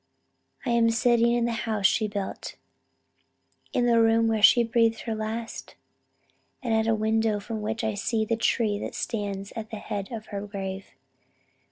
I 0.65 0.71
am 0.71 0.89
sitting 0.89 1.31
in 1.31 1.45
the 1.45 1.51
house 1.51 1.85
she 1.85 2.07
built 2.07 2.55
in 3.71 3.85
the 3.85 4.01
room 4.01 4.27
where 4.27 4.41
she 4.41 4.63
breathed 4.63 5.01
her 5.01 5.13
last 5.13 5.75
and 6.63 6.73
at 6.73 6.87
a 6.87 6.95
window 6.95 7.39
from 7.39 7.61
which 7.61 7.83
I 7.83 7.93
see 7.93 8.25
the 8.25 8.35
tree 8.35 8.79
that 8.79 8.95
stands 8.95 9.53
at 9.55 9.69
the 9.69 9.75
head 9.77 10.11
of 10.11 10.25
her 10.33 10.41
grave.... 10.47 10.87